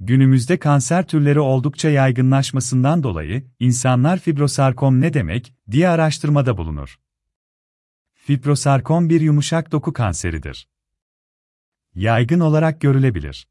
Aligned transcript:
Günümüzde 0.00 0.58
kanser 0.58 1.06
türleri 1.06 1.40
oldukça 1.40 1.90
yaygınlaşmasından 1.90 3.02
dolayı, 3.02 3.50
insanlar 3.60 4.18
fibrosarkom 4.18 5.00
ne 5.00 5.14
demek, 5.14 5.54
diye 5.70 5.88
araştırmada 5.88 6.58
bulunur. 6.58 7.00
Fibrosarkom 8.14 9.08
bir 9.08 9.20
yumuşak 9.20 9.72
doku 9.72 9.92
kanseridir. 9.92 10.68
Yaygın 11.94 12.40
olarak 12.40 12.80
görülebilir. 12.80 13.48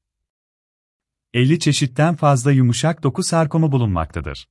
50 1.33 1.59
çeşitten 1.59 2.15
fazla 2.15 2.51
yumuşak 2.51 3.03
doku 3.03 3.23
sarkomu 3.23 3.71
bulunmaktadır. 3.71 4.49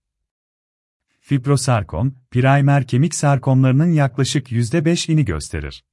Fibrosarkom, 1.21 2.19
primer 2.31 2.87
kemik 2.87 3.15
sarkomlarının 3.15 3.93
yaklaşık 3.93 4.53
%5'ini 4.53 5.25
gösterir. 5.25 5.85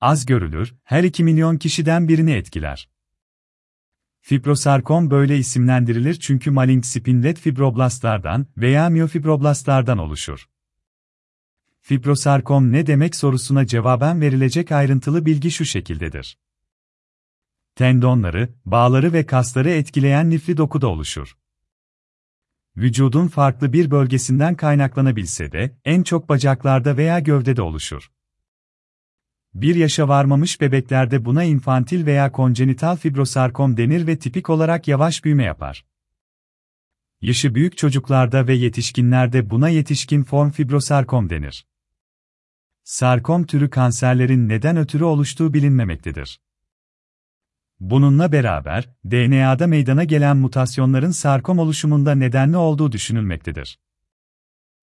Az 0.00 0.26
görülür, 0.26 0.74
her 0.84 1.04
2 1.04 1.24
milyon 1.24 1.56
kişiden 1.56 2.08
birini 2.08 2.32
etkiler. 2.32 2.88
Fibrosarkom 4.28 5.10
böyle 5.10 5.38
isimlendirilir 5.38 6.14
çünkü 6.14 6.50
malign 6.50 6.80
spinlet 6.80 7.38
fibroblastlardan 7.38 8.46
veya 8.56 8.88
miyofibroblastlardan 8.88 9.98
oluşur. 9.98 10.48
Fibrosarkom 11.80 12.72
ne 12.72 12.86
demek 12.86 13.16
sorusuna 13.16 13.66
cevaben 13.66 14.20
verilecek 14.20 14.72
ayrıntılı 14.72 15.26
bilgi 15.26 15.50
şu 15.50 15.64
şekildedir. 15.64 16.38
Tendonları, 17.74 18.54
bağları 18.64 19.12
ve 19.12 19.26
kasları 19.26 19.70
etkileyen 19.70 20.30
lifli 20.30 20.56
dokuda 20.56 20.88
oluşur. 20.88 21.36
Vücudun 22.76 23.28
farklı 23.28 23.72
bir 23.72 23.90
bölgesinden 23.90 24.54
kaynaklanabilse 24.54 25.52
de, 25.52 25.76
en 25.84 26.02
çok 26.02 26.28
bacaklarda 26.28 26.96
veya 26.96 27.20
gövdede 27.20 27.62
oluşur. 27.62 28.10
Bir 29.56 29.74
yaşa 29.74 30.08
varmamış 30.08 30.60
bebeklerde 30.60 31.24
buna 31.24 31.44
infantil 31.44 32.06
veya 32.06 32.32
konjenital 32.32 32.96
fibrosarkom 32.96 33.76
denir 33.76 34.06
ve 34.06 34.18
tipik 34.18 34.50
olarak 34.50 34.88
yavaş 34.88 35.24
büyüme 35.24 35.44
yapar. 35.44 35.86
Yaşı 37.20 37.54
büyük 37.54 37.78
çocuklarda 37.78 38.46
ve 38.46 38.54
yetişkinlerde 38.54 39.50
buna 39.50 39.68
yetişkin 39.68 40.22
form 40.24 40.50
fibrosarkom 40.50 41.30
denir. 41.30 41.66
Sarkom 42.84 43.46
türü 43.46 43.70
kanserlerin 43.70 44.48
neden 44.48 44.76
ötürü 44.76 45.04
oluştuğu 45.04 45.54
bilinmemektedir. 45.54 46.40
Bununla 47.80 48.32
beraber, 48.32 48.90
DNA'da 49.04 49.66
meydana 49.66 50.04
gelen 50.04 50.36
mutasyonların 50.36 51.10
sarkom 51.10 51.58
oluşumunda 51.58 52.14
nedenli 52.14 52.56
olduğu 52.56 52.92
düşünülmektedir. 52.92 53.78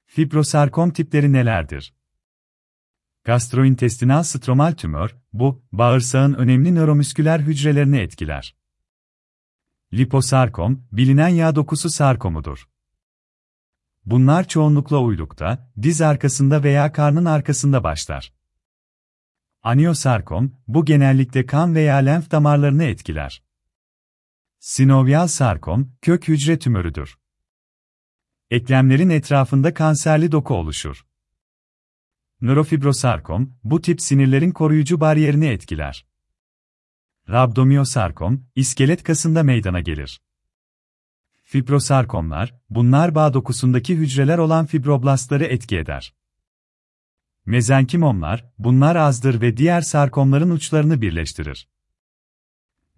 Fibrosarkom 0.06 0.92
tipleri 0.92 1.34
nelerdir? 1.34 1.94
Gastrointestinal 3.26 4.24
stromal 4.24 4.72
tümör, 4.72 5.16
bu, 5.34 5.66
bağırsağın 5.72 6.34
önemli 6.34 6.76
nöromüsküler 6.76 7.40
hücrelerini 7.40 7.98
etkiler. 8.00 8.56
Liposarkom, 9.94 10.88
bilinen 10.92 11.28
yağ 11.28 11.56
dokusu 11.56 11.90
sarkomudur. 11.90 12.70
Bunlar 14.06 14.48
çoğunlukla 14.48 14.98
uylukta, 15.00 15.72
diz 15.82 16.02
arkasında 16.02 16.64
veya 16.64 16.92
karnın 16.92 17.26
arkasında 17.26 17.84
başlar. 17.84 18.34
Aniosarkom, 19.62 20.56
bu 20.68 20.86
genellikle 20.86 21.46
kan 21.46 21.76
veya 21.76 21.96
lenf 21.96 22.32
damarlarını 22.32 22.84
etkiler. 22.84 23.44
Sinovyal 24.60 25.28
sarkom, 25.28 25.96
kök 26.02 26.28
hücre 26.28 26.60
tümörüdür. 26.60 27.18
Eklemlerin 28.50 29.10
etrafında 29.10 29.74
kanserli 29.74 30.32
doku 30.32 30.54
oluşur. 30.54 31.06
Nörofibrosarkom, 32.44 33.54
bu 33.64 33.82
tip 33.82 34.02
sinirlerin 34.02 34.52
koruyucu 34.52 35.00
bariyerini 35.00 35.46
etkiler. 35.48 36.06
Rabdomyosarkom, 37.30 38.46
iskelet 38.56 39.04
kasında 39.04 39.44
meydana 39.44 39.80
gelir. 39.80 40.22
Fibrosarkomlar, 41.44 42.56
bunlar 42.70 43.16
bağ 43.16 43.34
dokusundaki 43.34 43.96
hücreler 43.96 44.38
olan 44.38 44.66
fibroblastları 44.66 45.44
etki 45.44 45.78
eder. 45.78 46.16
Mezenkimomlar, 47.46 48.46
bunlar 48.58 48.96
azdır 48.96 49.42
ve 49.42 49.58
diğer 49.58 49.82
sarkomların 49.82 50.50
uçlarını 50.50 51.02
birleştirir. 51.02 51.70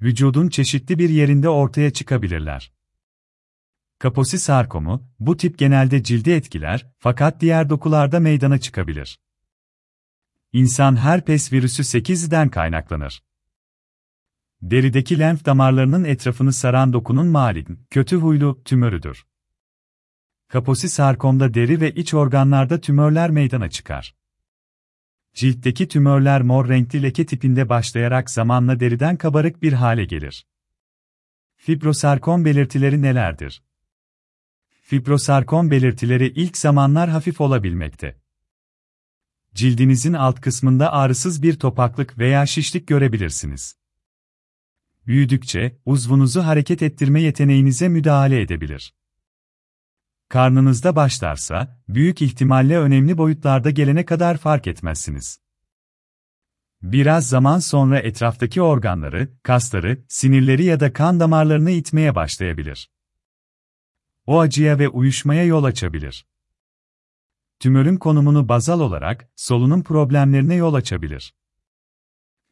Vücudun 0.01 0.49
çeşitli 0.49 0.99
bir 0.99 1.09
yerinde 1.09 1.49
ortaya 1.49 1.93
çıkabilirler. 1.93 2.73
Kaposi 3.99 4.39
sarkomu, 4.39 5.09
bu 5.19 5.37
tip 5.37 5.59
genelde 5.59 6.03
cildi 6.03 6.31
etkiler, 6.31 6.91
fakat 6.97 7.41
diğer 7.41 7.69
dokularda 7.69 8.19
meydana 8.19 8.57
çıkabilir. 8.57 9.19
İnsan 10.55 10.95
herpes 10.95 11.53
virüsü 11.53 11.83
8'den 11.83 12.49
kaynaklanır. 12.49 13.23
Derideki 14.61 15.19
lenf 15.19 15.45
damarlarının 15.45 16.03
etrafını 16.03 16.53
saran 16.53 16.93
dokunun 16.93 17.27
malign, 17.27 17.73
kötü 17.89 18.15
huylu, 18.15 18.63
tümörüdür. 18.63 19.25
Kaposi 20.47 20.89
sarkomda 20.89 21.53
deri 21.53 21.81
ve 21.81 21.91
iç 21.91 22.13
organlarda 22.13 22.81
tümörler 22.81 23.29
meydana 23.29 23.69
çıkar. 23.69 24.15
Ciltteki 25.33 25.87
tümörler 25.87 26.41
mor 26.41 26.69
renkli 26.69 27.03
leke 27.03 27.25
tipinde 27.25 27.69
başlayarak 27.69 28.29
zamanla 28.29 28.79
deriden 28.79 29.17
kabarık 29.17 29.61
bir 29.61 29.73
hale 29.73 30.05
gelir. 30.05 30.47
Fibrosarkom 31.55 32.45
belirtileri 32.45 33.01
nelerdir? 33.01 33.63
Fibrosarkom 34.81 35.71
belirtileri 35.71 36.27
ilk 36.27 36.57
zamanlar 36.57 37.09
hafif 37.09 37.41
olabilmekte. 37.41 38.24
Cildinizin 39.55 40.13
alt 40.13 40.41
kısmında 40.41 40.93
ağrısız 40.93 41.43
bir 41.43 41.59
topaklık 41.59 42.17
veya 42.17 42.45
şişlik 42.45 42.87
görebilirsiniz. 42.87 43.75
Büyüdükçe, 45.07 45.77
uzvunuzu 45.85 46.41
hareket 46.41 46.81
ettirme 46.81 47.21
yeteneğinize 47.21 47.87
müdahale 47.87 48.41
edebilir. 48.41 48.93
Karnınızda 50.29 50.95
başlarsa, 50.95 51.83
büyük 51.87 52.21
ihtimalle 52.21 52.77
önemli 52.77 53.17
boyutlarda 53.17 53.69
gelene 53.69 54.05
kadar 54.05 54.37
fark 54.37 54.67
etmezsiniz. 54.67 55.39
Biraz 56.81 57.29
zaman 57.29 57.59
sonra 57.59 57.99
etraftaki 57.99 58.61
organları, 58.61 59.29
kasları, 59.43 60.05
sinirleri 60.07 60.63
ya 60.63 60.79
da 60.79 60.93
kan 60.93 61.19
damarlarını 61.19 61.71
itmeye 61.71 62.15
başlayabilir. 62.15 62.91
O 64.25 64.39
acıya 64.39 64.79
ve 64.79 64.89
uyuşmaya 64.89 65.43
yol 65.43 65.63
açabilir. 65.63 66.25
Tümörün 67.59 67.97
konumunu 67.97 68.49
bazal 68.49 68.79
olarak, 68.79 69.29
solunum 69.35 69.83
problemlerine 69.83 70.55
yol 70.55 70.73
açabilir. 70.73 71.33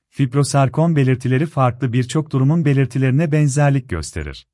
Fibrosarkom 0.10 0.96
belirtileri 0.96 1.46
farklı 1.46 1.94
birçok 1.94 2.32
durumun 2.32 2.66
belirtilerine 2.66 3.32
benzerlik 3.32 3.90
gösterir. 3.90 4.48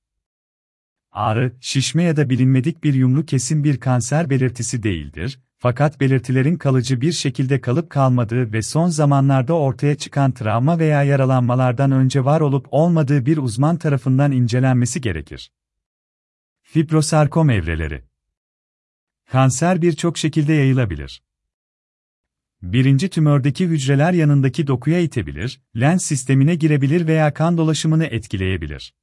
Ağrı, 1.12 1.56
şişme 1.62 2.04
ya 2.04 2.18
da 2.18 2.30
bilinmedik 2.30 2.84
bir 2.84 2.94
yumru 2.94 3.26
kesin 3.26 3.64
bir 3.64 3.80
kanser 3.80 4.30
belirtisi 4.30 4.84
değildir, 4.84 5.40
fakat 5.58 6.00
belirtilerin 6.00 6.58
kalıcı 6.58 7.02
bir 7.02 7.12
şekilde 7.12 7.62
kalıp 7.62 7.90
kalmadığı 7.90 8.54
ve 8.54 8.62
son 8.62 8.90
zamanlarda 8.90 9.54
ortaya 9.54 9.96
çıkan 9.96 10.32
travma 10.32 10.80
veya 10.80 11.04
yaralanmalardan 11.04 11.92
önce 11.92 12.26
var 12.26 12.42
olup 12.42 12.68
olmadığı 12.72 13.26
bir 13.26 13.38
uzman 13.38 13.78
tarafından 13.78 14.32
incelenmesi 14.32 15.02
gerekir. 15.02 15.52
Fibrosarkom 16.62 17.50
evreleri 17.50 18.09
Kanser 19.32 19.82
birçok 19.82 20.18
şekilde 20.18 20.54
yayılabilir. 20.54 21.24
Birinci 22.62 23.10
tümördeki 23.10 23.68
hücreler 23.68 24.14
yanındaki 24.14 24.68
dokuya 24.68 25.00
itebilir, 25.00 25.62
lens 25.80 26.06
sistemine 26.06 26.56
girebilir 26.56 27.08
veya 27.08 27.34
kan 27.34 27.58
dolaşımını 27.58 28.06
etkileyebilir. 28.06 28.94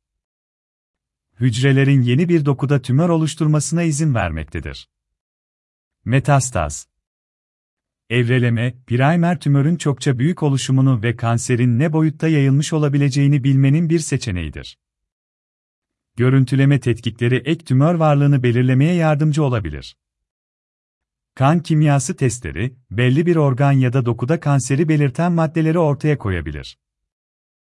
Hücrelerin 1.40 2.02
yeni 2.02 2.28
bir 2.28 2.44
dokuda 2.44 2.82
tümör 2.82 3.08
oluşturmasına 3.08 3.82
izin 3.82 4.14
vermektedir. 4.14 4.88
Metastaz 6.04 6.88
Evreleme, 8.10 8.74
primer 8.86 9.40
tümörün 9.40 9.76
çokça 9.76 10.18
büyük 10.18 10.42
oluşumunu 10.42 11.02
ve 11.02 11.16
kanserin 11.16 11.78
ne 11.78 11.92
boyutta 11.92 12.28
yayılmış 12.28 12.72
olabileceğini 12.72 13.44
bilmenin 13.44 13.90
bir 13.90 13.98
seçeneğidir. 13.98 14.78
Görüntüleme 16.16 16.80
tetkikleri 16.80 17.36
ek 17.36 17.64
tümör 17.64 17.94
varlığını 17.94 18.42
belirlemeye 18.42 18.94
yardımcı 18.94 19.44
olabilir. 19.44 19.96
Kan 21.36 21.62
kimyası 21.62 22.16
testleri, 22.16 22.76
belli 22.90 23.26
bir 23.26 23.36
organ 23.36 23.72
ya 23.72 23.92
da 23.92 24.06
dokuda 24.06 24.40
kanseri 24.40 24.88
belirten 24.88 25.32
maddeleri 25.32 25.78
ortaya 25.78 26.18
koyabilir. 26.18 26.78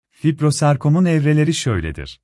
Fibrosarkomun 0.10 1.06
evreleri 1.06 1.54
şöyledir. 1.54 2.22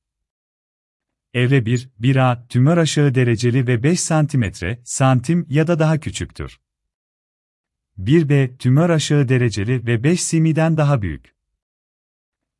Evre 1.33 1.65
1, 1.65 1.89
1A, 2.01 2.47
tümör 2.47 2.77
aşağı 2.77 3.15
dereceli 3.15 3.67
ve 3.67 3.83
5 3.83 4.07
cm, 4.07 4.43
santim 4.83 5.45
ya 5.49 5.67
da 5.67 5.79
daha 5.79 5.99
küçüktür. 5.99 6.59
1B, 7.97 8.57
tümör 8.57 8.89
aşağı 8.89 9.29
dereceli 9.29 9.87
ve 9.87 10.03
5 10.03 10.29
cm'den 10.29 10.77
daha 10.77 11.01
büyük. 11.01 11.35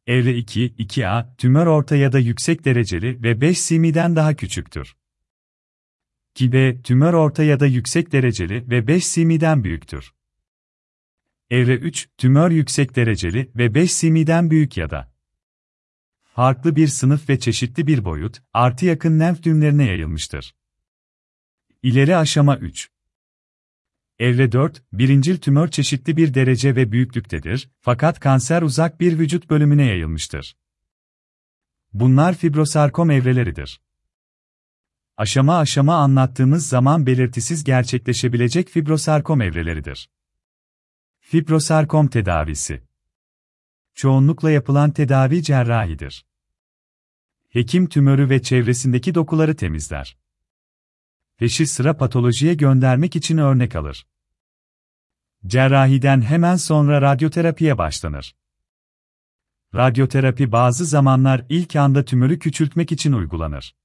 Evre 0.07 0.35
2, 0.35 0.75
2A, 0.75 1.35
tümör 1.37 1.67
orta 1.67 1.95
ya 1.95 2.11
da 2.11 2.19
yüksek 2.19 2.65
dereceli 2.65 3.23
ve 3.23 3.41
5 3.41 3.67
cm'den 3.67 4.15
daha 4.15 4.35
küçüktür. 4.35 4.95
2B, 6.35 6.81
tümör 6.81 7.13
orta 7.13 7.43
ya 7.43 7.59
da 7.59 7.65
yüksek 7.65 8.11
dereceli 8.11 8.69
ve 8.69 8.87
5 8.87 9.13
cm'den 9.13 9.63
büyüktür. 9.63 10.13
Evre 11.49 11.75
3, 11.75 12.09
tümör 12.17 12.51
yüksek 12.51 12.95
dereceli 12.95 13.51
ve 13.55 13.75
5 13.75 13.99
cm'den 13.99 14.49
büyük 14.49 14.77
ya 14.77 14.89
da 14.89 15.13
farklı 16.23 16.75
bir 16.75 16.87
sınıf 16.87 17.29
ve 17.29 17.39
çeşitli 17.39 17.87
bir 17.87 18.05
boyut, 18.05 18.41
artı 18.53 18.85
yakın 18.85 19.19
lenf 19.19 19.43
düğümlerine 19.43 19.85
yayılmıştır. 19.85 20.55
İleri 21.83 22.15
aşama 22.15 22.57
3 22.57 22.89
Evre 24.19 24.51
4, 24.51 24.83
birincil 24.93 25.37
tümör 25.37 25.67
çeşitli 25.67 26.17
bir 26.17 26.33
derece 26.33 26.75
ve 26.75 26.91
büyüklüktedir, 26.91 27.69
fakat 27.79 28.19
kanser 28.19 28.61
uzak 28.61 28.99
bir 28.99 29.19
vücut 29.19 29.49
bölümüne 29.49 29.85
yayılmıştır. 29.85 30.55
Bunlar 31.93 32.35
fibrosarkom 32.35 33.11
evreleridir. 33.11 33.81
Aşama 35.17 35.57
aşama 35.57 35.95
anlattığımız 35.95 36.67
zaman 36.67 37.05
belirtisiz 37.05 37.63
gerçekleşebilecek 37.63 38.69
fibrosarkom 38.69 39.41
evreleridir. 39.41 40.09
Fibrosarkom 41.19 42.07
tedavisi 42.07 42.83
Çoğunlukla 43.95 44.51
yapılan 44.51 44.91
tedavi 44.91 45.43
cerrahidir. 45.43 46.25
Hekim 47.49 47.89
tümörü 47.89 48.29
ve 48.29 48.41
çevresindeki 48.41 49.15
dokuları 49.15 49.55
temizler. 49.55 50.17
Peşi 51.37 51.67
sıra 51.67 51.97
patolojiye 51.97 52.53
göndermek 52.53 53.15
için 53.15 53.37
örnek 53.37 53.75
alır. 53.75 54.07
Cerrahiden 55.47 56.21
hemen 56.21 56.55
sonra 56.55 57.01
radyoterapiye 57.01 57.77
başlanır. 57.77 58.35
Radyoterapi 59.75 60.51
bazı 60.51 60.85
zamanlar 60.85 61.45
ilk 61.49 61.75
anda 61.75 62.05
tümörü 62.05 62.39
küçültmek 62.39 62.91
için 62.91 63.13
uygulanır. 63.13 63.75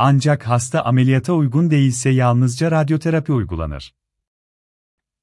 Ancak 0.00 0.48
hasta 0.48 0.84
ameliyata 0.84 1.32
uygun 1.32 1.70
değilse 1.70 2.10
yalnızca 2.10 2.70
radyoterapi 2.70 3.32
uygulanır. 3.32 3.94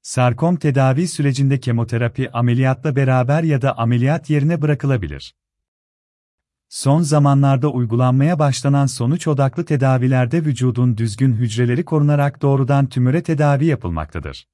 Sarkom 0.02 0.56
tedavi 0.56 1.08
sürecinde 1.08 1.60
kemoterapi 1.60 2.30
ameliyatla 2.30 2.96
beraber 2.96 3.42
ya 3.42 3.62
da 3.62 3.78
ameliyat 3.78 4.30
yerine 4.30 4.62
bırakılabilir. 4.62 5.34
Son 6.68 7.02
zamanlarda 7.02 7.68
uygulanmaya 7.68 8.38
başlanan 8.38 8.86
sonuç 8.86 9.28
odaklı 9.28 9.64
tedavilerde 9.64 10.44
vücudun 10.44 10.96
düzgün 10.96 11.32
hücreleri 11.32 11.84
korunarak 11.84 12.42
doğrudan 12.42 12.86
tümöre 12.86 13.22
tedavi 13.22 13.66
yapılmaktadır. 13.66 14.48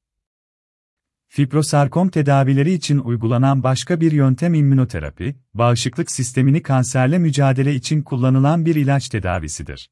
Fibrosarkom 1.28 2.08
tedavileri 2.08 2.72
için 2.72 2.98
uygulanan 2.98 3.62
başka 3.62 4.00
bir 4.00 4.12
yöntem 4.12 4.54
immünoterapi, 4.54 5.36
bağışıklık 5.54 6.10
sistemini 6.10 6.62
kanserle 6.62 7.18
mücadele 7.18 7.74
için 7.74 8.02
kullanılan 8.02 8.66
bir 8.66 8.74
ilaç 8.74 9.08
tedavisidir. 9.08 9.90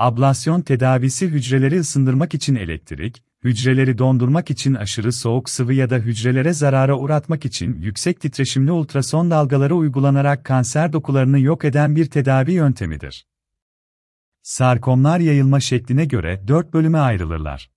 Ablasyon 0.00 0.60
tedavisi 0.60 1.26
hücreleri 1.26 1.78
ısındırmak 1.78 2.34
için 2.34 2.54
elektrik, 2.54 3.22
hücreleri 3.44 3.98
dondurmak 3.98 4.50
için 4.50 4.74
aşırı 4.74 5.12
soğuk 5.12 5.50
sıvı 5.50 5.74
ya 5.74 5.90
da 5.90 5.96
hücrelere 5.96 6.52
zarara 6.52 6.98
uğratmak 6.98 7.44
için 7.44 7.74
yüksek 7.80 8.20
titreşimli 8.20 8.72
ultrason 8.72 9.30
dalgaları 9.30 9.74
uygulanarak 9.74 10.44
kanser 10.44 10.92
dokularını 10.92 11.40
yok 11.40 11.64
eden 11.64 11.96
bir 11.96 12.06
tedavi 12.06 12.52
yöntemidir. 12.52 13.26
Sarkomlar 14.42 15.20
yayılma 15.20 15.60
şekline 15.60 16.04
göre 16.04 16.48
dört 16.48 16.72
bölüme 16.74 16.98
ayrılırlar. 16.98 17.70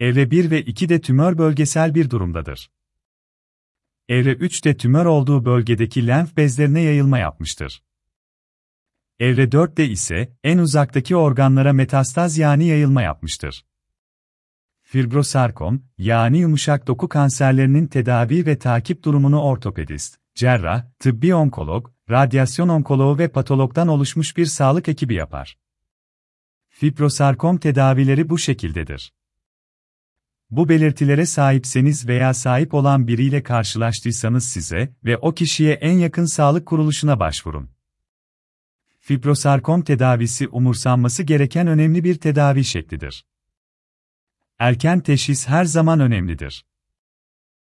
Evre 0.00 0.30
1 0.30 0.50
ve 0.50 0.62
2 0.62 0.88
de 0.88 1.00
tümör 1.00 1.38
bölgesel 1.38 1.94
bir 1.94 2.10
durumdadır. 2.10 2.70
Evre 4.08 4.32
3 4.32 4.64
de 4.64 4.76
tümör 4.76 5.06
olduğu 5.06 5.44
bölgedeki 5.44 6.06
lenf 6.06 6.36
bezlerine 6.36 6.80
yayılma 6.80 7.18
yapmıştır. 7.18 7.82
Evre 9.20 9.44
4'te 9.44 9.88
ise 9.88 10.36
en 10.44 10.58
uzaktaki 10.58 11.16
organlara 11.16 11.72
metastaz 11.72 12.38
yani 12.38 12.64
yayılma 12.64 13.02
yapmıştır. 13.02 13.64
Fibrosarkom, 14.82 15.82
yani 15.98 16.38
yumuşak 16.38 16.86
doku 16.86 17.08
kanserlerinin 17.08 17.86
tedavi 17.86 18.46
ve 18.46 18.58
takip 18.58 19.02
durumunu 19.02 19.42
ortopedist, 19.42 20.18
cerrah, 20.34 20.84
tıbbi 20.98 21.34
onkolog, 21.34 21.90
radyasyon 22.10 22.68
onkoloğu 22.68 23.18
ve 23.18 23.28
patologdan 23.28 23.88
oluşmuş 23.88 24.36
bir 24.36 24.46
sağlık 24.46 24.88
ekibi 24.88 25.14
yapar. 25.14 25.58
Fibrosarkom 26.68 27.58
tedavileri 27.58 28.28
bu 28.28 28.38
şekildedir. 28.38 29.12
Bu 30.50 30.68
belirtilere 30.68 31.26
sahipseniz 31.26 32.08
veya 32.08 32.34
sahip 32.34 32.74
olan 32.74 33.08
biriyle 33.08 33.42
karşılaştıysanız 33.42 34.44
size 34.44 34.94
ve 35.04 35.16
o 35.16 35.34
kişiye 35.34 35.72
en 35.72 35.98
yakın 35.98 36.24
sağlık 36.24 36.66
kuruluşuna 36.66 37.20
başvurun. 37.20 37.73
Fibrosarkom 39.06 39.82
tedavisi 39.82 40.48
umursanması 40.48 41.22
gereken 41.22 41.66
önemli 41.66 42.04
bir 42.04 42.14
tedavi 42.14 42.64
şeklidir. 42.64 43.24
Erken 44.58 45.00
teşhis 45.00 45.48
her 45.48 45.64
zaman 45.64 46.00
önemlidir. 46.00 46.64